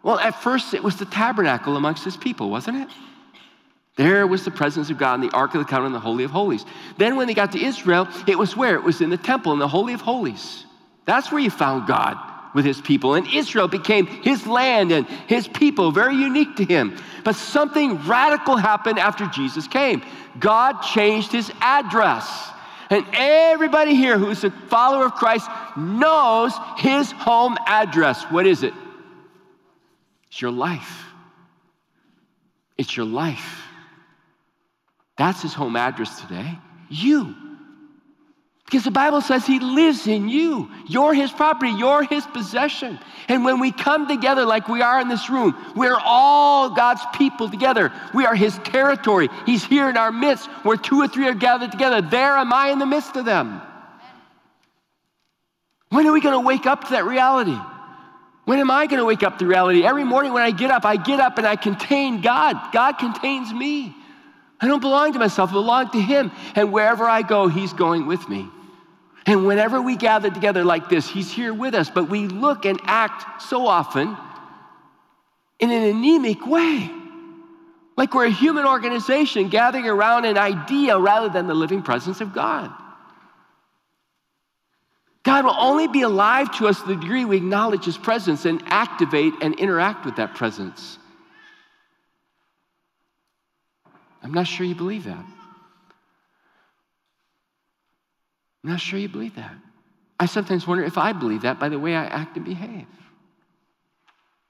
[0.03, 2.89] Well, at first, it was the tabernacle amongst his people, wasn't it?
[3.97, 6.23] There was the presence of God in the Ark of the Covenant in the Holy
[6.23, 6.65] of Holies.
[6.97, 8.75] Then, when they got to Israel, it was where?
[8.75, 10.65] It was in the temple, in the Holy of Holies.
[11.05, 12.15] That's where you found God
[12.53, 13.15] with his people.
[13.15, 16.95] And Israel became his land and his people, very unique to him.
[17.23, 20.03] But something radical happened after Jesus came.
[20.39, 22.49] God changed his address.
[22.89, 28.23] And everybody here who's a follower of Christ knows his home address.
[28.25, 28.73] What is it?
[30.27, 31.05] It's your life.
[32.77, 33.66] It's your life.
[35.17, 36.57] That's his home address today.
[36.89, 37.35] You.
[38.65, 40.69] Because the Bible says he lives in you.
[40.87, 42.99] You're his property, you're his possession.
[43.29, 47.49] And when we come together like we are in this room, we're all God's people
[47.49, 47.93] together.
[48.13, 49.29] We are his territory.
[49.45, 50.47] He's here in our midst.
[50.63, 53.61] Where two or three are gathered together, there am I in the midst of them.
[55.89, 57.57] When are we going to wake up to that reality?
[58.43, 59.85] When am I going to wake up to reality?
[59.85, 62.73] Every morning when I get up, I get up and I contain God.
[62.73, 63.95] God contains me.
[64.59, 66.31] I don't belong to myself, I belong to Him.
[66.55, 68.47] And wherever I go, He's going with me.
[69.25, 72.79] And whenever we gather together like this, He's here with us, but we look and
[72.83, 74.17] act so often
[75.59, 76.89] in an anemic way.
[77.97, 82.33] Like we're a human organization gathering around an idea rather than the living presence of
[82.33, 82.71] God.
[85.23, 88.63] God will only be alive to us to the degree we acknowledge His presence and
[88.67, 90.99] activate and interact with that presence.
[94.27, 95.25] I'm not sure you believe that.
[98.63, 99.53] I'm not sure you believe that.
[100.19, 102.87] I sometimes wonder if I believe that by the way I act and behave.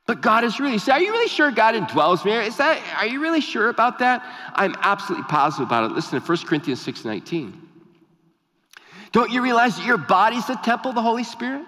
[0.08, 2.32] But God is really, say, are you really sure God indwells me?
[2.32, 4.24] Is that, are you really sure about that?
[4.56, 5.94] I'm absolutely positive about it.
[5.94, 7.54] Listen to 1 Corinthians 6.19.
[9.12, 11.66] Don't you realize that your body's the temple of the Holy Spirit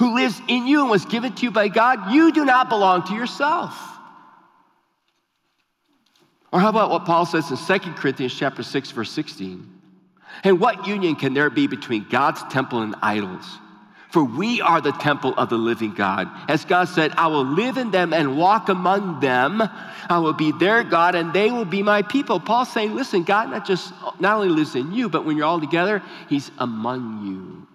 [0.00, 2.10] who lives in you and was given to you by God?
[2.10, 3.95] You do not belong to yourself.
[6.52, 9.72] Or how about what Paul says in 2 Corinthians chapter 6, verse 16?
[10.44, 13.58] And what union can there be between God's temple and idols?
[14.10, 16.28] For we are the temple of the living God.
[16.48, 19.60] As God said, I will live in them and walk among them.
[19.60, 22.38] I will be their God and they will be my people.
[22.40, 25.60] Paul's saying, listen, God not just not only lives in you, but when you're all
[25.60, 27.66] together, he's among you.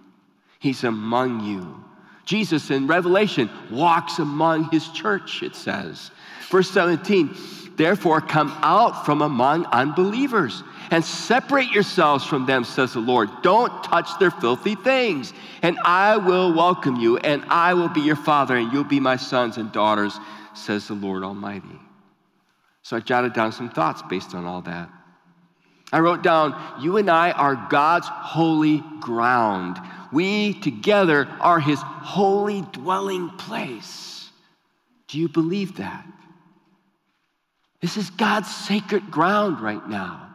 [0.59, 1.83] He's among you.
[2.25, 6.11] Jesus in Revelation walks among his church, it says.
[6.51, 7.35] Verse 17,
[7.77, 13.29] Therefore, come out from among unbelievers and separate yourselves from them, says the Lord.
[13.41, 18.17] Don't touch their filthy things, and I will welcome you, and I will be your
[18.17, 20.19] father, and you'll be my sons and daughters,
[20.53, 21.79] says the Lord Almighty.
[22.83, 24.89] So I jotted down some thoughts based on all that.
[25.93, 29.77] I wrote down, You and I are God's holy ground.
[30.11, 34.29] We together are his holy dwelling place.
[35.07, 36.05] Do you believe that?
[37.81, 40.29] This is God's sacred ground right now.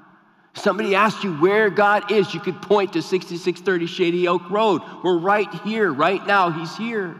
[0.54, 4.82] If somebody asked you where God is, you could point to 6630 Shady Oak Road.
[5.04, 6.50] We're right here, right now.
[6.50, 7.14] He's here.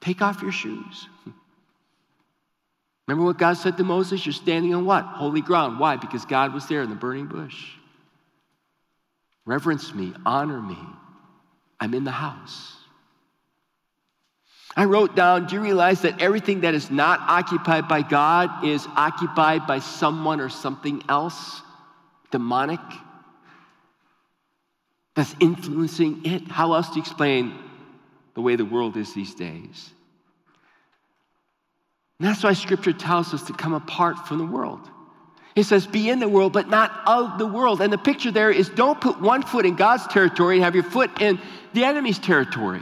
[0.00, 1.08] Take off your shoes.
[3.08, 4.24] Remember what God said to Moses?
[4.24, 5.04] You're standing on what?
[5.04, 5.80] Holy ground.
[5.80, 5.96] Why?
[5.96, 7.70] Because God was there in the burning bush.
[9.44, 10.78] Reverence me, honor me.
[11.80, 12.76] I'm in the house.
[14.76, 18.86] I wrote down, do you realize that everything that is not occupied by God is
[18.96, 21.60] occupied by someone or something else?
[22.30, 22.80] Demonic?
[25.14, 26.48] That's influencing it?
[26.48, 27.54] How else to explain
[28.34, 29.90] the way the world is these days?
[32.18, 34.80] And that's why scripture tells us to come apart from the world.
[35.54, 37.82] It says, be in the world, but not of the world.
[37.82, 40.84] And the picture there is don't put one foot in God's territory and have your
[40.84, 41.38] foot in
[41.74, 42.80] the enemy's territory.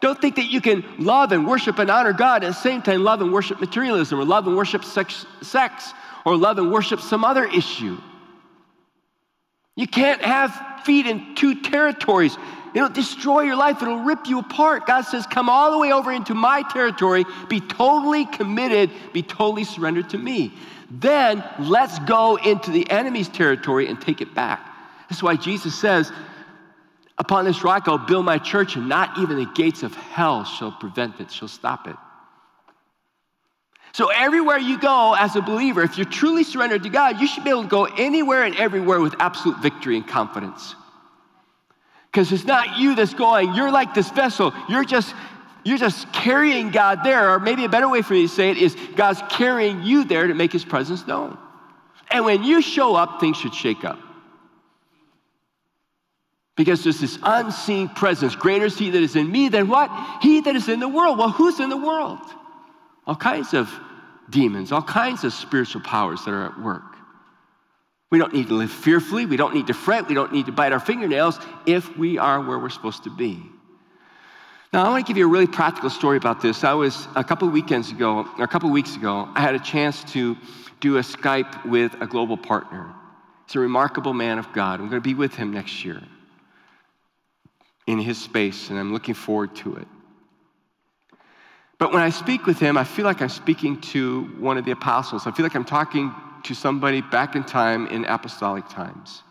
[0.00, 3.04] Don't think that you can love and worship and honor God at the same time
[3.04, 5.92] love and worship materialism or love and worship sex, sex
[6.24, 7.98] or love and worship some other issue.
[9.76, 12.36] You can't have feet in two territories.
[12.74, 14.86] It'll destroy your life, it'll rip you apart.
[14.86, 19.64] God says, Come all the way over into my territory, be totally committed, be totally
[19.64, 20.52] surrendered to me.
[20.90, 24.66] Then let's go into the enemy's territory and take it back.
[25.08, 26.12] That's why Jesus says,
[27.20, 30.72] Upon this rock I'll build my church, and not even the gates of hell shall
[30.72, 31.96] prevent it, shall stop it.
[33.92, 37.44] So, everywhere you go as a believer, if you're truly surrendered to God, you should
[37.44, 40.74] be able to go anywhere and everywhere with absolute victory and confidence.
[42.10, 44.54] Because it's not you that's going, you're like this vessel.
[44.68, 45.14] You're just
[45.62, 48.56] you're just carrying God there, or maybe a better way for me to say it
[48.56, 51.36] is God's carrying you there to make his presence known.
[52.10, 53.98] And when you show up, things should shake up.
[56.60, 58.36] Because there's this unseen presence.
[58.36, 59.90] Greater is he that is in me than what?
[60.20, 61.16] He that is in the world.
[61.16, 62.18] Well, who's in the world?
[63.06, 63.72] All kinds of
[64.28, 66.82] demons, all kinds of spiritual powers that are at work.
[68.10, 69.24] We don't need to live fearfully.
[69.24, 70.06] We don't need to fret.
[70.06, 73.42] We don't need to bite our fingernails if we are where we're supposed to be.
[74.74, 76.62] Now, I want to give you a really practical story about this.
[76.62, 80.04] I was a couple weekends ago, or a couple weeks ago, I had a chance
[80.12, 80.36] to
[80.80, 82.92] do a Skype with a global partner.
[83.46, 84.78] He's a remarkable man of God.
[84.78, 86.02] I'm going to be with him next year
[87.86, 89.88] in his space, and I'm looking forward to it.
[91.78, 94.72] But when I speak with him, I feel like I'm speaking to one of the
[94.72, 95.26] apostles.
[95.26, 96.14] I feel like I'm talking
[96.44, 99.22] to somebody back in time in apostolic times.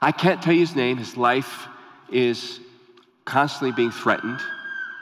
[0.00, 0.96] I can't tell you his name.
[0.96, 1.66] His life
[2.10, 2.60] is
[3.24, 4.40] constantly being threatened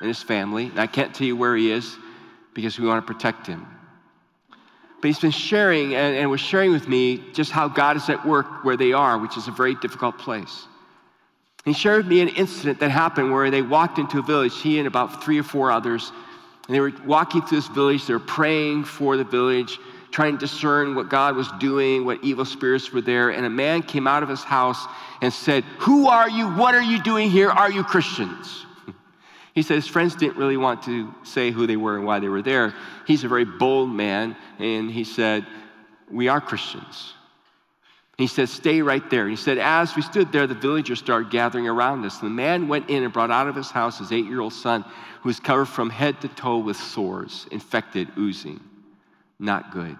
[0.00, 0.66] and his family.
[0.66, 1.96] And I can't tell you where he is
[2.54, 3.66] because we want to protect him.
[5.00, 8.26] But he's been sharing and, and was sharing with me just how God is at
[8.26, 10.66] work where they are, which is a very difficult place.
[11.68, 14.78] He shared with me an incident that happened where they walked into a village, he
[14.78, 16.12] and about three or four others,
[16.66, 18.06] and they were walking through this village.
[18.06, 19.78] They were praying for the village,
[20.10, 23.30] trying to discern what God was doing, what evil spirits were there.
[23.30, 24.86] And a man came out of his house
[25.22, 26.48] and said, Who are you?
[26.48, 27.50] What are you doing here?
[27.50, 28.64] Are you Christians?
[29.54, 32.28] He said his friends didn't really want to say who they were and why they
[32.28, 32.74] were there.
[33.08, 35.44] He's a very bold man, and he said,
[36.08, 37.14] We are Christians.
[38.18, 39.26] He said, Stay right there.
[39.28, 42.20] He said, As we stood there, the villagers started gathering around us.
[42.20, 44.52] And The man went in and brought out of his house his eight year old
[44.52, 44.84] son,
[45.22, 48.60] who was covered from head to toe with sores, infected, oozing.
[49.38, 49.96] Not good.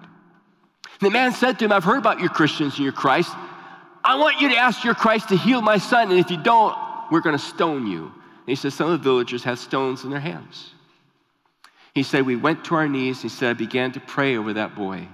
[1.01, 3.33] The man said to him, I've heard about your Christians and your Christ.
[4.05, 6.77] I want you to ask your Christ to heal my son, and if you don't,
[7.11, 8.13] we're going to stone you
[8.49, 10.73] he said, Some of the villagers had stones in their hands.
[11.95, 13.21] He said, We went to our knees.
[13.21, 15.07] He said, I began to pray over that boy.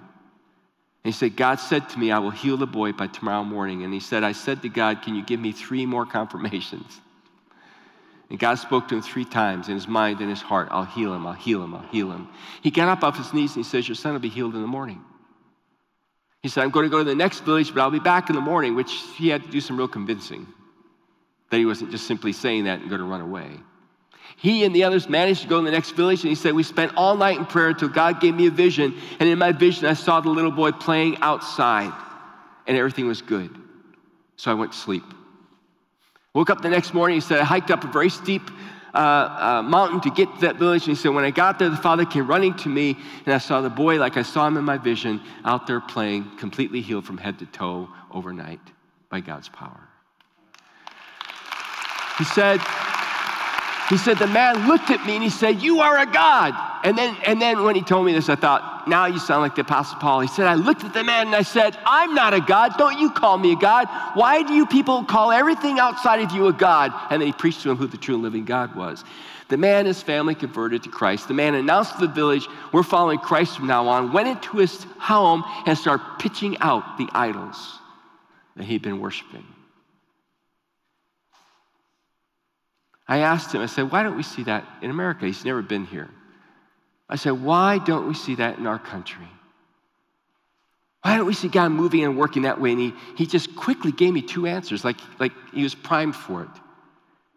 [1.05, 3.83] He said, God said to me, I will heal the boy by tomorrow morning.
[3.83, 7.01] And he said, I said to God, Can you give me three more confirmations?
[8.31, 11.15] And God spoke to him three times in his mind and his heart I'll heal
[11.15, 12.29] him, I'll heal him, I'll heal him.
[12.63, 14.63] He got up off his knees and he says, Your son will be healed in
[14.63, 15.05] the morning.
[16.43, 18.35] He said, I'm going to go to the next village, but I'll be back in
[18.35, 20.47] the morning, which he had to do some real convincing
[21.51, 23.61] that he wasn't just simply saying that and going to run away.
[24.37, 26.63] He and the others managed to go in the next village, and he said, We
[26.63, 28.95] spent all night in prayer until God gave me a vision.
[29.19, 31.93] And in my vision, I saw the little boy playing outside,
[32.67, 33.57] and everything was good.
[34.37, 35.05] So I went to sleep.
[36.35, 38.51] Woke up the next morning, he said, I hiked up a very steep
[38.93, 40.83] uh, uh, mountain to get to that village.
[40.83, 43.39] And he said, When I got there, the father came running to me, and I
[43.39, 47.07] saw the boy, like I saw him in my vision, out there playing, completely healed
[47.07, 48.61] from head to toe overnight
[49.09, 49.89] by God's power.
[52.19, 52.61] He said,
[53.89, 56.55] he said, the man looked at me and he said, You are a God.
[56.85, 59.55] And then, and then when he told me this, I thought, now you sound like
[59.55, 60.21] the Apostle Paul.
[60.21, 62.73] He said, I looked at the man and I said, I'm not a God.
[62.79, 63.89] Don't you call me a God.
[64.15, 66.93] Why do you people call everything outside of you a God?
[67.11, 69.05] And then he preached to him who the true and living God was.
[69.49, 71.29] The man and his family converted to Christ.
[71.29, 74.85] The man announced to the village, We're following Christ from now on, went into his
[74.99, 77.79] home and started pitching out the idols
[78.57, 79.45] that he'd been worshiping.
[83.07, 85.27] I asked him, I said, Why don't we see that in America?
[85.27, 86.09] He's never been here.
[87.09, 89.29] I said, Why don't we see that in our country?
[91.03, 92.73] Why don't we see God moving and working that way?
[92.73, 96.45] And he, he just quickly gave me two answers, like, like he was primed for
[96.45, 96.49] it.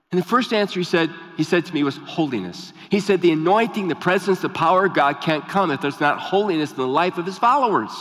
[0.09, 2.71] And the first answer he said, he said to me was holiness.
[2.89, 6.17] He said, The anointing, the presence, the power of God can't come if there's not
[6.17, 7.91] holiness in the life of his followers.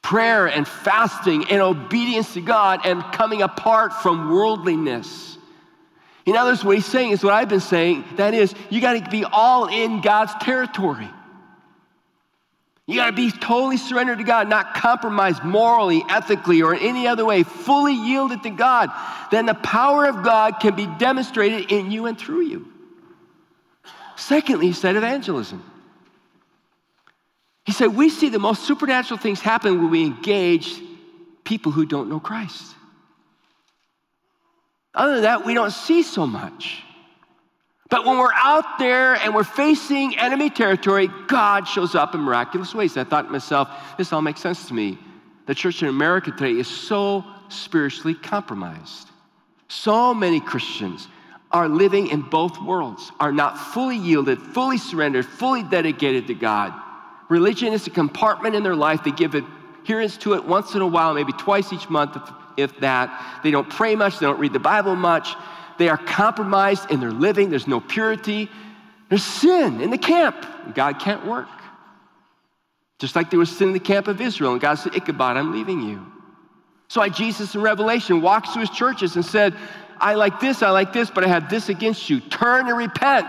[0.00, 5.31] Prayer and fasting and obedience to God and coming apart from worldliness.
[6.24, 9.02] In other words, what he's saying is what I've been saying that is, you got
[9.02, 11.08] to be all in God's territory.
[12.86, 17.06] You got to be totally surrendered to God, not compromised morally, ethically, or in any
[17.06, 18.90] other way, fully yielded to God.
[19.30, 22.72] Then the power of God can be demonstrated in you and through you.
[24.16, 25.62] Secondly, he said evangelism.
[27.64, 30.74] He said, We see the most supernatural things happen when we engage
[31.44, 32.74] people who don't know Christ.
[34.94, 36.82] Other than that, we don't see so much.
[37.88, 42.74] But when we're out there and we're facing enemy territory, God shows up in miraculous
[42.74, 42.96] ways.
[42.96, 43.68] I thought to myself,
[43.98, 44.98] this all makes sense to me.
[45.46, 49.10] The church in America today is so spiritually compromised.
[49.68, 51.08] So many Christians
[51.50, 56.72] are living in both worlds, are not fully yielded, fully surrendered, fully dedicated to God.
[57.28, 59.04] Religion is a compartment in their life.
[59.04, 62.16] They give adherence to it once in a while, maybe twice each month,
[62.56, 63.40] if that.
[63.42, 65.34] They don't pray much, they don't read the Bible much.
[65.78, 68.48] They are compromised in their living, there's no purity.
[69.08, 70.46] There's sin in the camp.
[70.74, 71.48] God can't work.
[72.98, 75.52] Just like there was sin in the camp of Israel, and God said, Ichabod, I'm
[75.52, 76.06] leaving you.
[76.88, 79.54] So why Jesus in Revelation walks to his churches and said,
[79.98, 82.20] I like this, I like this, but I have this against you.
[82.20, 83.28] Turn and repent.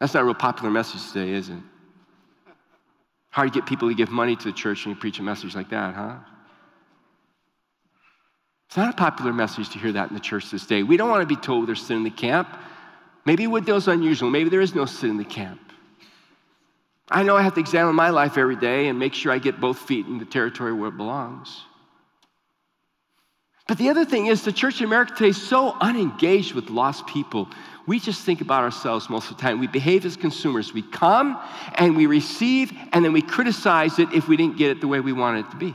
[0.00, 1.58] That's not a real popular message today, is it?
[3.38, 5.54] Hard to get people to give money to the church when you preach a message
[5.54, 6.16] like that, huh?
[8.66, 10.82] It's not a popular message to hear that in the church this day.
[10.82, 12.48] We don't want to be told there's sin in the camp.
[13.24, 14.28] Maybe Wooddale's unusual.
[14.28, 15.60] Maybe there is no sin in the camp.
[17.08, 19.60] I know I have to examine my life every day and make sure I get
[19.60, 21.62] both feet in the territory where it belongs.
[23.68, 27.06] But the other thing is, the church in America today is so unengaged with lost
[27.06, 27.48] people.
[27.88, 29.60] We just think about ourselves most of the time.
[29.60, 30.74] We behave as consumers.
[30.74, 31.40] We come
[31.76, 35.00] and we receive, and then we criticize it if we didn't get it the way
[35.00, 35.74] we wanted it to be.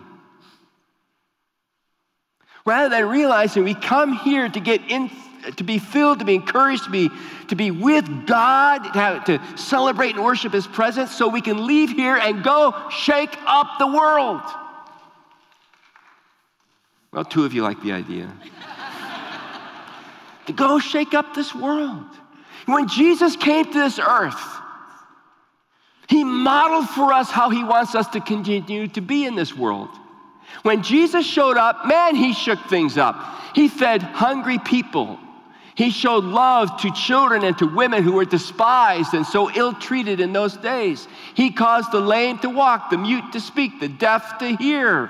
[2.68, 5.10] Rather than realizing we come here to get in,
[5.56, 7.10] to be filled, to be encouraged, to be,
[7.48, 11.66] to be with God, to, have, to celebrate and worship His presence, so we can
[11.66, 14.42] leave here and go shake up the world.
[17.12, 18.32] Well, two of you like the idea.
[20.48, 22.06] To go shake up this world.
[22.66, 24.42] When Jesus came to this earth,
[26.08, 29.90] he modeled for us how he wants us to continue to be in this world.
[30.64, 33.16] When Jesus showed up, man, he shook things up.
[33.56, 35.18] He fed hungry people.
[35.76, 40.20] He showed love to children and to women who were despised and so ill treated
[40.20, 41.08] in those days.
[41.34, 45.10] He caused the lame to walk, the mute to speak, the deaf to hear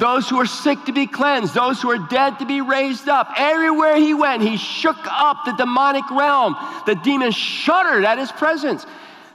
[0.00, 3.30] those who are sick to be cleansed, those who are dead to be raised up.
[3.36, 6.56] Everywhere he went, he shook up the demonic realm.
[6.86, 8.86] The demons shuddered at his presence.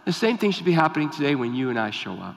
[0.05, 2.35] The same thing should be happening today when you and I show up.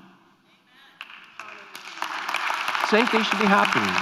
[2.90, 3.94] Same thing should be happening.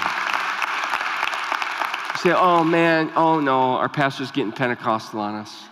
[2.20, 5.64] Say, oh man, oh no, our pastor's getting Pentecostal on us.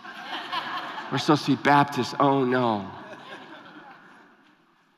[1.11, 2.15] We're supposed to be Baptist.
[2.21, 2.89] Oh no.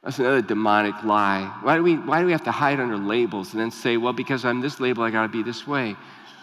[0.06, 1.52] That's another demonic lie.
[1.62, 4.12] Why do, we, why do we have to hide under labels and then say, well,
[4.12, 5.96] because I'm this label, I got to be this way?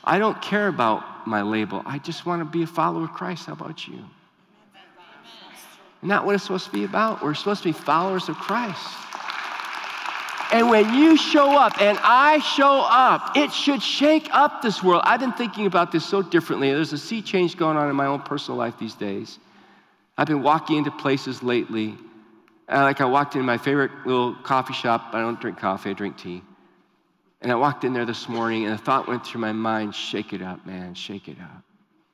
[0.03, 1.82] I don't care about my label.
[1.86, 3.45] I just want to be a follower of Christ.
[3.45, 3.99] How about you?
[6.01, 7.24] Not what it's supposed to be about.
[7.24, 8.86] We're supposed to be followers of Christ.
[10.51, 15.03] And when you show up and I show up, it should shake up this world.
[15.05, 16.70] I've been thinking about this so differently.
[16.70, 19.39] There's a sea change going on in my own personal life these days.
[20.18, 21.97] I've been walking into places lately
[22.82, 25.09] like I walked in my favorite little coffee shop.
[25.13, 26.41] I don't drink coffee, I drink tea.
[27.41, 30.34] And I walked in there this morning, and a thought went through my mind shake
[30.34, 31.63] it up, man, shake it up.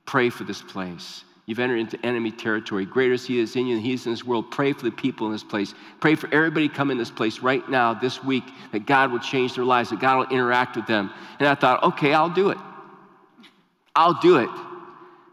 [0.06, 1.24] Pray for this place.
[1.46, 2.86] You've entered into enemy territory.
[2.86, 4.52] Greater is He is in you than He is in this world.
[4.52, 5.74] Pray for the people in this place.
[6.00, 9.56] Pray for everybody come in this place right now, this week, that God will change
[9.56, 11.12] their lives, that God will interact with them.
[11.40, 12.58] And I thought, okay, I'll do it.
[13.96, 14.50] I'll do it.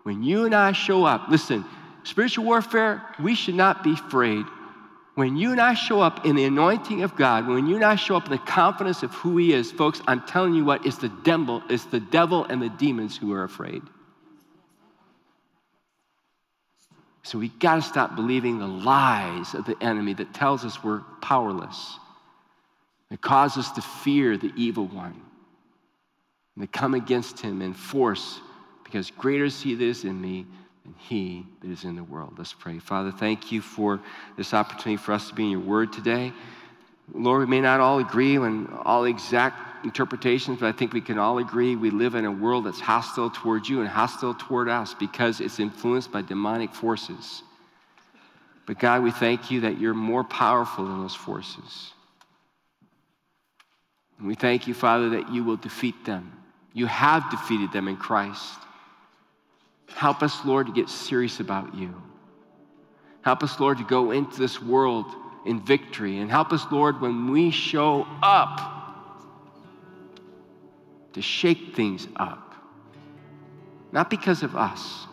[0.04, 1.64] When you and I show up, listen,
[2.04, 4.46] spiritual warfare, we should not be afraid.
[5.16, 7.96] When you and I show up in the anointing of God, when you and I
[7.96, 10.98] show up in the confidence of who He is, folks, I'm telling you what, it's
[10.98, 13.82] the devil, it's the devil and the demons who are afraid.
[17.22, 21.00] So we got to stop believing the lies of the enemy that tells us we're
[21.22, 21.98] powerless.
[23.10, 25.20] that causes us to fear the evil one
[26.56, 28.40] and to come against him in force
[28.84, 30.46] because greater is he that is in me
[30.86, 32.34] than he that is in the world.
[32.38, 32.78] Let's pray.
[32.78, 34.00] Father, thank you for
[34.36, 36.32] this opportunity for us to be in your word today.
[37.12, 41.18] Lord, we may not all agree on all exact interpretations, but I think we can
[41.18, 44.94] all agree we live in a world that's hostile towards you and hostile toward us
[44.94, 47.42] because it's influenced by demonic forces.
[48.66, 51.92] But God, we thank you that you're more powerful than those forces.
[54.18, 56.32] And we thank you, Father, that you will defeat them.
[56.72, 58.58] You have defeated them in Christ.
[59.94, 61.94] Help us, Lord, to get serious about you.
[63.22, 65.06] Help us, Lord, to go into this world
[65.44, 66.18] in victory.
[66.18, 68.72] And help us, Lord, when we show up,
[71.14, 72.54] to shake things up.
[73.90, 75.06] Not because of us,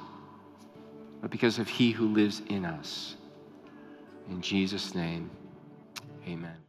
[1.22, 3.16] but because of He who lives in us.
[4.30, 5.30] In Jesus' name,
[6.28, 6.63] amen.